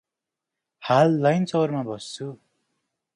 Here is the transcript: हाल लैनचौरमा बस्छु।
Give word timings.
हाल 0.83 1.13
लैनचौरमा 1.23 1.83
बस्छु। 1.83 2.31